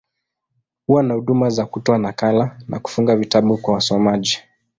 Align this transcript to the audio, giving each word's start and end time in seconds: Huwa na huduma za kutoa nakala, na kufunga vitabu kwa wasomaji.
Huwa 0.87 1.03
na 1.03 1.13
huduma 1.13 1.49
za 1.49 1.65
kutoa 1.65 1.97
nakala, 1.97 2.59
na 2.67 2.79
kufunga 2.79 3.15
vitabu 3.15 3.57
kwa 3.57 3.73
wasomaji. 3.73 4.39